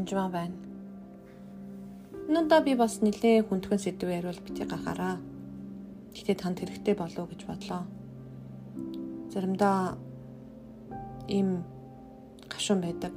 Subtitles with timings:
[0.00, 0.56] таньжмаа байна.
[2.28, 5.20] Нүндаа би бас нэлээ хүндхэн сэдвээр яриул бити гахаараа.
[6.16, 7.84] Гэтэ танд хэрэгтэй болов гэж бодлоо.
[9.32, 9.98] Заримдаа
[11.28, 11.64] ийм
[12.48, 13.12] гашуун байдаг.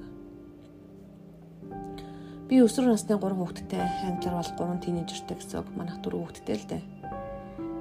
[2.49, 3.81] Би өсвөр насны 3 хүүхэдтэй,
[4.11, 5.67] англиар бол 3 тийнейжертэй гэсэн үг.
[5.77, 6.83] Манайх 4 хүүхэдтэй л дээ.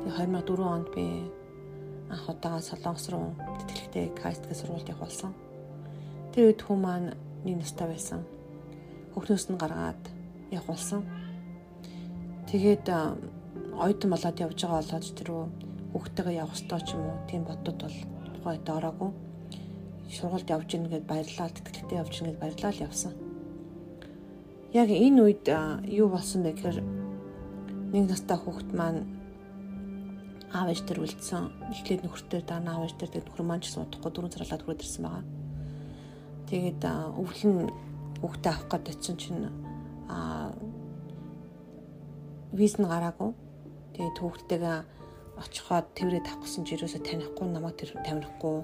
[0.07, 1.05] Тэгээ 2004 онд би
[2.07, 3.35] анх удаага Солонгос руу
[3.67, 5.33] тэтгэлэгтэй каст гэж сургуульд явах болсон.
[6.33, 7.09] Тэр үед хүмүүс маань
[7.45, 8.23] нэг настай байсан.
[9.13, 10.03] Хөхнөөс нь гаргаад
[10.51, 11.05] явах болсон.
[12.49, 12.89] Тэгээд
[13.77, 15.31] оюутан болоод явж байгаа болоод тэр
[15.93, 17.99] хүүхдтэйгээ явах ёстой ч юм уу тийм бодод бол
[18.37, 19.11] тухайд ороогүй.
[20.13, 23.13] Сургуульд явж ийн гэд баярлалаа, тэтгэлэгтэй явж ийн гэд баярлалаа явсан.
[24.73, 25.45] Яг энэ үед
[25.89, 26.79] юу болсон бэ гэхээр
[27.93, 29.05] нэг настай хүүхэд маань
[30.53, 31.53] аав ээж төр үлдсэн.
[31.73, 35.05] Эхлээд нөхөртөө даана аав ээж тэгээд нөхөр маань ч гэсэн удахгүй дөрөв царалаад хүрээд ирсэн
[35.05, 35.25] байгаа.
[36.49, 36.83] Тэгээд
[37.21, 37.59] өвлөн
[38.23, 39.51] хүүхдээ авах гээд очисон чинь
[40.07, 40.55] аа
[42.55, 43.35] виз нь гараагүй.
[43.99, 44.79] Тэгээд хүүхдтэйгээ
[45.43, 48.63] очиход тэрврээ тавих гэсэн чи юусоо танихгүй намайг тэр тамирахгүй.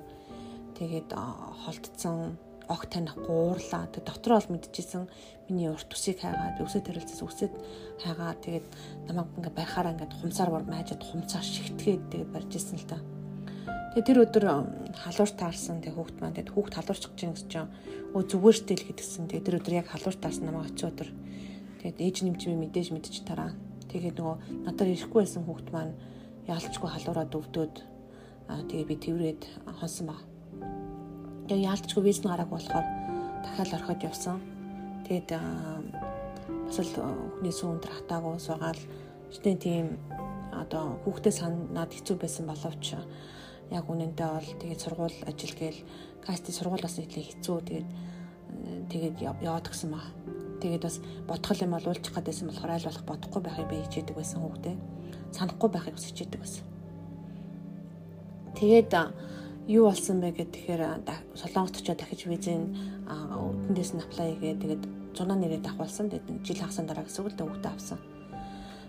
[0.79, 3.89] Тэгээд холдсон ог танихгүй уурлаа.
[3.91, 5.09] Тэг дотроо бол мэдчихсэн
[5.49, 7.53] миний урт усыг хайгаад өсөд төрөлцөс өсөд
[8.05, 8.67] хайгаад тэгээд
[9.09, 13.18] намайг ингээ барихаараа ингээ хумсаар бор майжад хумцаар шигтгээд тэгээд барьж исэн л та.
[13.99, 14.45] Тэгээ тэр өдөр
[14.95, 17.67] халуур таарсан тэг хүүхд маань тэг хүүхд халуурч гэж гэсэн чинь
[18.15, 19.27] өө зүгээр штэл гэдгсэн.
[19.27, 21.11] Тэгээ тэр өдөр яг халуур таарсан намайг очив өдөр.
[21.83, 23.59] Тэгээд ээж нэмчмээ мэдээж мэдчих тараа.
[23.91, 24.37] Тэгээд нөгөө
[24.71, 25.99] надад ирэхгүй байсан хүүхд маань
[26.47, 27.75] яалчгүй халуураа дөвдөөд
[28.47, 30.23] аа тэгээ би тэрврээд хонсон баг.
[31.51, 32.87] Тэгээ яалтчгүй виз нь гараагүй болохоор
[33.43, 34.39] дахиад орхиод явсан.
[35.11, 35.29] Тэгээд
[36.71, 36.95] бас л
[37.43, 38.83] хүний сүүн дээр хатаагүй суугаал
[39.35, 39.99] ихтэй тийм
[40.55, 42.95] одоо хүүхдээ санаад хэцүү байсан боловч
[43.71, 45.81] яг үнэндээ бол тэгээд сургууль ажил гээл
[46.25, 47.89] касти сургуулиас нэтлээ хэцүү тэгээд
[48.89, 50.01] тэгээд яваад гисэн ба.
[50.61, 50.97] Тэгээд бас
[51.29, 54.77] бодгол юм бол уулчих гэдээсэн болохоор аль болох бодохгүй байхыг би хичээдэг байсан хүүхдээ.
[55.37, 56.65] Санахгүй байхыг бас хичээдэг байсан.
[58.59, 58.93] Тэгээд
[59.69, 60.83] юу болсон бэ гэхээр тэгэхээр
[61.37, 62.75] солонгост очиод дахиж визийн
[63.07, 64.83] үдэндээс нь аплай хийгээд тэгээд
[65.15, 66.11] 100 нэрэд авахулсан.
[66.11, 67.99] Тэгээд жил хагасан дараа гэсэн үг л дээ хүүхдээ авсан.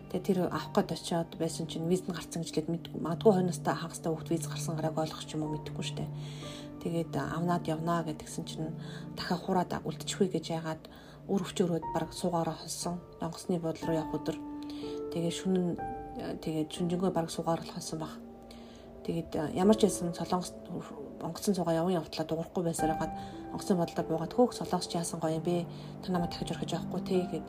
[0.09, 2.99] Тэгээд тэр авах гээд очиод байсан чинь виз нь гарсан гэж лээд мэдгүй.
[3.01, 6.05] Магадгүй хойноостой хагастай хүүхд виз гарсан гарааг ойлгох ч юм уу мэдэхгүй штэ.
[6.81, 8.73] Тэгээд авнаад явнаа гэдгсэн чинь
[9.13, 10.83] дахиад хураад үлдчихвээ гэж яагаад
[11.29, 12.97] үр өвчөөрөөд баг суугаараа холсон.
[13.21, 14.37] Донгосны бодол руу явах өдөр.
[15.13, 15.67] Тэгээд шүнэн
[16.41, 18.17] тэгээд шүнжэнгөө баг суугаар болсон баг
[19.09, 20.53] Тэгээд э, ямар ч байсан солонгос
[21.17, 23.09] онгоцон цугаа яван явтлаа дуурахгүй байсаар гад
[23.49, 25.65] онгоцон бодлоо буугаад хөөх солонгос яасан гоё юм бэ?
[26.05, 27.47] Та намайг дахиж орхиж явахгүй те гэд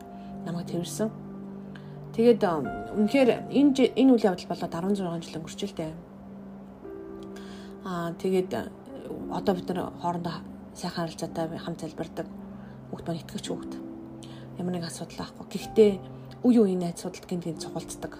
[0.49, 1.30] намайг тэрвэрсэн.
[2.17, 5.93] Тэгээд үнэхээр энэ энэ үйл явдал болоод 16 жил өнгөрчлээ.
[7.87, 8.51] Аа тэгээд
[9.31, 10.37] одоо бид нар хоорондоо
[10.75, 12.27] сайхан харилцаатай хамт залбирдаг
[12.91, 13.73] хүүхд маань итгэж хүүхд.
[14.59, 15.47] Ямар нэг асуудал байхгүй.
[15.49, 15.91] Гэхдээ
[16.45, 18.19] үе үеийн найз судалт гинт гинт цугулцдаг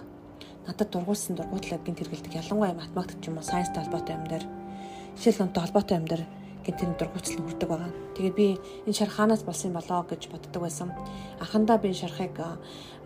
[0.67, 4.45] надад дургуулсан дургуутлаад гинт хэрэгэлдэг ялангуяа математик ч юм уу сайенстай холбоотой юм дээр
[5.17, 6.23] жишээл онтой холбоотой юм дээр
[6.65, 7.91] гинт тэр дургуутал хүрдэг байгаа.
[8.15, 8.47] Тэгээд би
[8.85, 10.89] энэ шарх хаанаас болсон юм болоо гэж боддог байсан.
[11.39, 12.37] Анхандаа би шархыг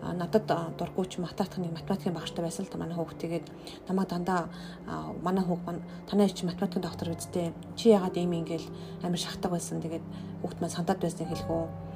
[0.02, 0.46] надад
[0.78, 3.46] дургуйч математикны математикийн багштай байсан л та манай хүүхд тэгээд
[3.88, 4.48] намайг дандаа
[5.22, 8.68] манай маань танай чи математикийн доктор үсттэй чи яагаад ийм ингээл
[9.02, 10.04] амар шахдаг байсан тэгээд
[10.42, 11.86] хүүхд маань сандаад байсныг хэлэхүү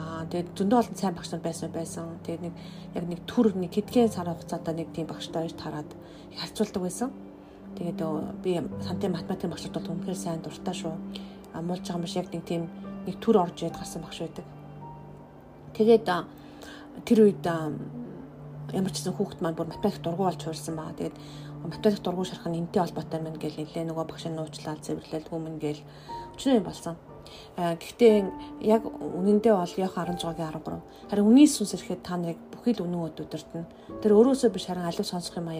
[0.00, 2.06] Аа тэгээд зөндөө олон сайн багш нар байсан байсан.
[2.24, 2.54] Тэгээд нэг
[2.94, 5.90] яг нэг төр нэг хэдхэн сар хугацаатай нэг тийм багштай хоёр тараад
[6.40, 7.08] харьцуулдаг байсан.
[7.78, 8.00] Тэгээд
[8.42, 10.94] би сантын математикийн багшд бол үнэхээр сайн дуртай шүү.
[11.54, 12.62] А муулж байгаа юм шиг нэг тийм
[13.06, 14.44] нэг төр орж яд гарсан багш байдаг.
[15.74, 16.06] Тэгээд
[17.06, 20.98] тэр үед ямар ч гэсэн хүүхэд маань бүр математик дургу болж хуурсан байгаа.
[20.98, 21.16] Тэгээд
[21.64, 25.56] математик дургу шарах нь энтэй холбоотой мэн гэл нэлээ нөгөө багш нь нууцлаад цэвэрлэл хүмүүн
[25.58, 25.80] гэл
[26.36, 26.96] өчнөө юм болсон.
[27.56, 28.14] Гэхдээ
[28.64, 30.80] яг үнэндээ бол яг 16-гийн 13.
[31.10, 33.64] Харин үний сүнс ирэхэд та нарыг бүхий л үнэн өдөртөн.
[34.02, 35.54] Тэр өөрөөсөө биш харин алив сонсох юм а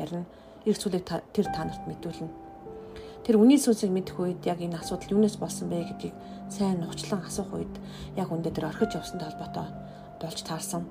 [0.65, 2.29] Ирэх зүйлийг тэр та нарт мэдүүлнэ.
[3.25, 6.15] Тэр үний сүнсийг мэдэх үед яг энэ асуудал юунаас болсон бэ гэдгийг
[6.49, 7.75] сайн нухчлан асуух үед
[8.17, 9.69] яг үндэ тэр орхиж явсантай холбоотой
[10.21, 10.85] болж таарсан.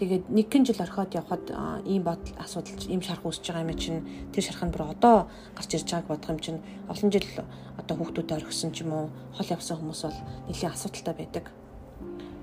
[0.00, 1.44] Тэгээд нэгэн жил орхиод явхад
[1.84, 4.00] ийм бодол асуудал ийм шарх үүсэж байгаа юм чинь
[4.32, 7.28] тэр шарх нь бүр одоо гарч ирж байгааг бодох юм чинь олон жил
[7.76, 11.44] одоо хүүхдүүдэд орхисон ч юм уу хол явсан хүмүүс бол нэлийн асуудалтай байдаг.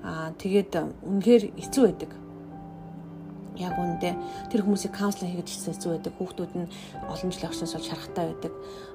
[0.06, 0.72] Аа тэгээд
[1.02, 2.10] үнэхээр хэцүү байдаг.
[3.58, 4.14] Яг үүндээ
[4.50, 6.12] тэр хүмүүсийг каунслинг хийж хэцүү байдаг.
[6.14, 6.70] Хүүхдүүд нь
[7.10, 8.52] олон жил орсноос бол шархтай байдаг.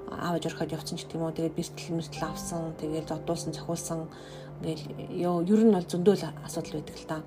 [0.09, 3.99] Аав ээж орхиод явсан ч гэдэм үү тэгээд бэртэл мэртэл авсан, тэгээд зодуулсан, цохиулсан
[4.63, 4.83] ингээл
[5.19, 7.17] ёо ер нь бол зөндөөл асуудал байдаг л та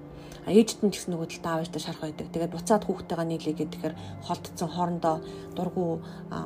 [0.47, 2.31] ээжд нь ч гэсэн нөгөө талд аавчтай шарах байдаг.
[2.31, 3.95] Тэгээд буцаад хүүхдтэйгээ нийлээгээд тэгэхээр
[4.31, 5.17] холдсон хоорондоо
[5.59, 5.99] дургу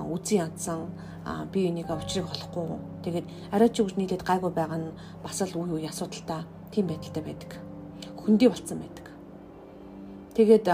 [0.09, 0.89] үзий ядсан
[1.53, 2.81] би энийг учрыг болохгүй.
[3.05, 7.23] Тэгээд арай ч үгүй нийлээд гайгүй байгаа нь бас л үе үе асуудалтай тийм байдалтай
[7.29, 7.51] байдаг.
[8.25, 9.10] хөндөй болцсон байдаг.
[10.35, 10.67] Тэгээд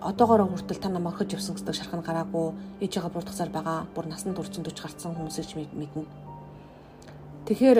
[0.00, 4.64] одоогоор хүртэл та намайг орхиж явсан гэдэг шархан гараагүй ээжигээ бурдгасаар байгаа бүр насанд 40
[4.64, 6.08] 40 гарсан хүмүүсийг мэднэ.
[7.44, 7.78] Тэгэхээр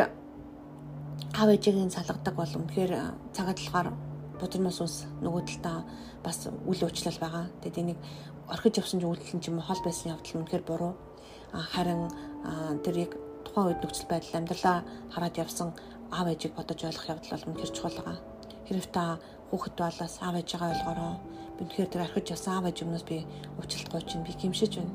[1.41, 2.93] аав ээжигийн салгадаг бол үнэхээр
[3.33, 3.89] цагаатлахаар
[4.41, 5.85] будрамаас ус нөгөө талдаа
[6.25, 7.45] бас үл уучлал байгаа.
[7.65, 7.99] Тэгээд энийг
[8.49, 10.93] орхиж явсан зүйлэн ч юм уу хол байсан явдал нь үнэхээр буруу.
[11.53, 12.13] Харин
[12.85, 14.79] тэрийг тухайн үед нөхцөл байдал амьдралаа
[15.13, 15.69] хараад явсан
[16.13, 18.19] аав ээжийг бодож ойлгох явдал бол үнэхээр чухал байгаа.
[18.67, 19.19] Хэрэг та
[19.51, 21.15] хүүхэд балаас аав ээжигээ ойлгороо.
[21.59, 23.27] Би үнэхээр тэр орхиж явсан аав ээж өмнөөс би
[23.59, 24.95] уучлалтгүй чинь би гимшиж байна.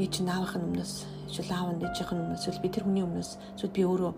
[0.00, 0.92] Ээж нь аавынхын өмнөөс
[1.28, 3.30] эсвэл аав нь ээжийнхэн өмнөөс эсвэл би тэр хүний өмнөөс
[3.60, 4.12] эсвэл би өөрөө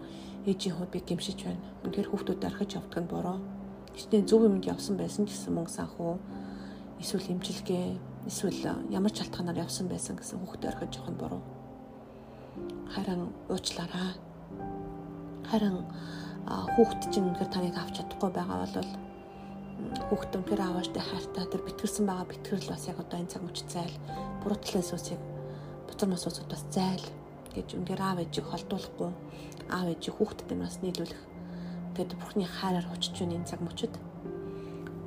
[0.46, 1.62] ээжийн хувьд би гимшиж байна.
[1.82, 3.38] Үнэхээр хүүхдүүд орхиж явдаг нь буруу.
[3.98, 6.14] Гэвч зөв юмд явсан байсан ч гэсэн мөнгө санхүү
[7.02, 7.86] эсвэл имчилгээ
[8.30, 8.60] эсвэл
[8.94, 11.42] ямар ч шалтгаанаар явсан байсан гэсэн хүүхдээ орхиж явах нь буруу.
[12.94, 14.14] Харин уучлаарай.
[15.50, 15.76] Харин
[16.46, 18.88] хүүхд чинь үнэхээр таныг авч чадахгүй байгаа бол
[20.08, 23.96] хүүхд үнэхээр аавааштай хайртай тэр битгэрсэн байгаа битгэрл бас яг одоо энэ цаг үуч зайл
[24.40, 25.20] буруу талын сүсийг
[25.88, 27.04] бутар масуусууд бас зайл
[27.54, 29.10] гэж үнэхээр аав ээжийг холдуулахгүй
[29.72, 31.22] аав ээжийг хүүхдэд нь бас нийлүүлэх
[31.96, 33.94] тэгээд бурхны хайраар очиж байна энэ цаг мөчөд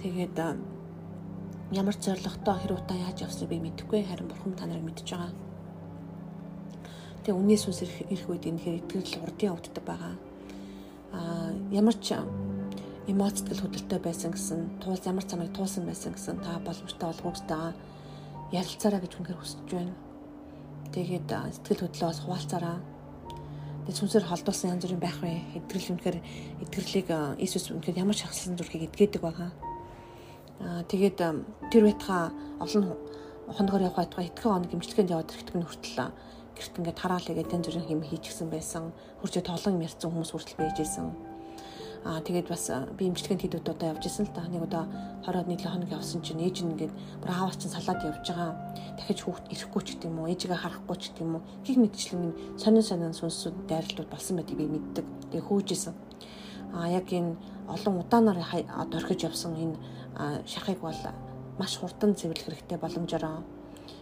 [0.02, 0.38] тэгээд
[1.74, 5.34] ямар зоригтой хэрэг утаа яаж явсныг би мэдэхгүй харин бурхан та нарыг мэдж байгаа.
[7.26, 10.14] Тэгээ үнний сүнс ирэх үед энэ хэрэг итгэл урдын өвддөг байгаа.
[11.13, 12.18] Аа ямар ч
[13.07, 17.71] эмоцтгал хөдөлтөй байсан гэсэн, туул ямар цамыг туусан байсан гэсэн та боломжтой болгоомжтойгоо
[18.51, 19.94] ярилцаараа гэж үнээр хүсэж байна.
[20.94, 22.77] Тэгээд сэтгэл хөдлөлөө бас хуваалцаараа.
[23.83, 25.60] Тэгээд сүнсээр холдуулсан янз бүрийн байх вэ?
[25.60, 26.18] Итгэл үнээр
[26.63, 27.07] итгэрлийг
[27.44, 29.51] Иесус үнээр ямар шахалсан зүрхийг эдгээдэг байгаа
[30.63, 31.18] тэгээд
[31.71, 32.31] тэр байтгаа
[32.63, 32.95] олон
[33.51, 36.00] хоногор явах байтгаа итгэн хоног гимчлэгэнд яваад ирэхтэг нь хүртэл
[36.58, 38.94] гэрт ингээд хараал игээд тань зүрийн хэм хийчихсэн байсан.
[39.22, 41.34] Хурцээ тоглон ярьсан хүмүүс хүртэл байжсэн.
[42.04, 42.68] Аа тэгээд бас
[43.00, 44.44] би имчилгээнд хэд удаа явж исэн л та.
[44.44, 44.92] Нэг удаа
[45.24, 46.92] хороод нийлээ хоног явсан чинь ээж нь ингээд
[47.24, 48.52] бүр аавч чинь салаад явж байгаа.
[49.00, 51.48] Дахиж хүүхд ирэхгүй ч гэдэг юм уу, ээжигээ харахгүй ч гэдэг юм уу.
[51.64, 52.24] Гих мэдчлэн
[52.60, 55.06] сонин сонин сүнсүүд дайралтууд болсон байдгийг би мэддэг.
[55.32, 55.96] Тэгээ хөөжсэн.
[56.76, 57.40] Аа яг энэ
[57.72, 58.40] олон удаанаар
[59.00, 59.80] орхиж явсан энэ
[60.44, 61.00] шахыг бол
[61.56, 63.48] маш хурдан цэвэрлэх хэрэгтэй боломжоор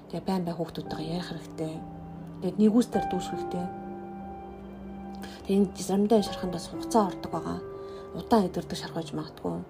[0.09, 2.00] тэгээ байн бай хүүхдүүдтэйгээ ярих хэрэгтэй.
[2.41, 3.65] Тэгээд нэгүстээр дүүших хэрэгтэй.
[5.45, 7.59] Тэгээд энэ заримдаа шарханд бас хугацаа ордог байгаа.
[8.17, 9.61] Удаан эдгэрдэг шарх байж магадгүй.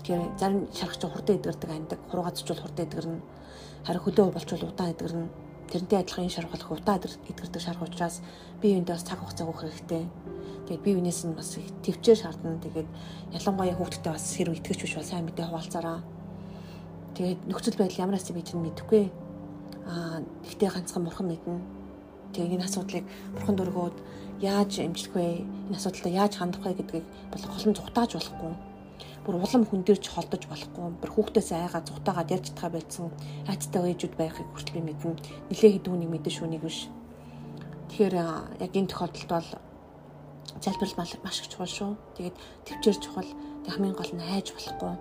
[0.00, 3.20] Тэгэхээр зарим шарх чинь хурдан эдгэрдэг андаг, хургаацчул хурдан эдгэрнэ.
[3.84, 5.28] Харин хөлөө болчвол удаан эдгэрнэ.
[5.68, 8.24] Тэрнтэй адилхан энэ шарх болох удаан эдгэрдэг шарх учраас
[8.64, 10.08] бие биендээ бас цаг хугацаа өгөх хэрэгтэй.
[10.72, 12.56] Тэгээд бие биенээс нь бас төвчээр шаардна.
[12.64, 12.88] Тэгээд
[13.36, 16.00] ялангуяа хүүхдтэй бас хэрэг итгэж биш бол сайн мэдээ хуваалцаараа.
[17.12, 19.04] Тэгээд нөхцөл байдал ямар асыг би чинь мэдэхгүй.
[19.84, 21.60] Аа гэхдээ ганцхан бурхан мэднэ.
[22.36, 23.96] Тэгээд энэ асуудлыг бурхан дөргөөд
[24.44, 25.40] яаж эмчлэх вэ?
[25.72, 28.52] Энэ асуудалтай яаж хандах вэ гэдгийг бол голон зүхтааж болохгүй.
[29.24, 30.86] Бүр улам хүн дээр ч холдож болохгүй.
[31.00, 33.08] Бүр хүүхдээс айгаа зүхтаагаад ярьж чадхаа байсан.
[33.48, 35.16] Айцтай ээжүүд байхыг хүртэл мэднэ.
[35.48, 36.92] Нилээ хэдүүнийг мэдэн шүүнийг биш.
[37.88, 38.14] Тэгэхээр
[38.60, 39.50] яг энэ тохиолдолд бол
[40.60, 41.90] залбирал маш их чухал шүү.
[42.20, 42.36] Тэгээд
[42.68, 43.32] төвчээр чухал.
[43.64, 44.94] Тэг хамгийн гол нь хайж болохгүй.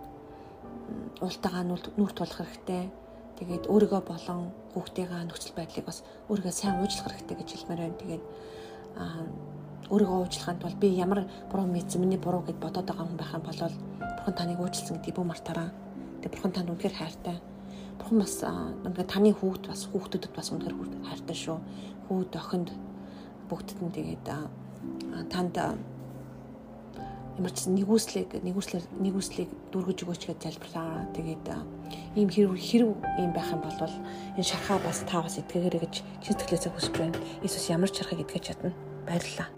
[1.20, 3.05] Уултагаа нүр тулах хэрэгтэй.
[3.36, 8.00] Тэгээд өөрийгөө болон хүүхдийнхээ нөхцөл байдлыг бас өөрийгөө сайн уучлах хэрэгтэй гэж хэлмээр байна.
[8.00, 8.24] Тэгээд
[9.92, 13.44] өөрийгөө уучлаханд бол би ямар буруу мэдсэн миний буруу гэд бодоод байгаа хүн байх юм
[13.44, 13.60] бол
[14.18, 15.70] бурхан таныг уучлсан гэдгийг бүү мартаараа.
[16.24, 17.38] Тэгээд бурхан танд үнэхээр хайртай.
[18.00, 21.58] Бурхан бас ингээд таны хүүхд бас хүүхдүүдэд бас үнэхээр хайртай шүү.
[22.08, 22.70] Хүүд охинд
[23.52, 24.26] бүгдд нь тэгээд
[25.30, 25.56] танд
[27.36, 31.08] ямар ч нэгүслийг нэгүслэр нэгүслийг дүргэж өгөөч гэж залбирлаа.
[31.16, 31.46] Тэгээд
[32.16, 33.96] ийм хэрэг хэрэг ийм байх юм бол
[34.36, 37.20] энэ шархаа бас та бас итгэгээрэй гэж сэтгэлээсээ хүсэж байна.
[37.44, 38.72] Иесус ямар ч шархаг итгэж чадна.
[39.08, 39.55] Баярлалаа.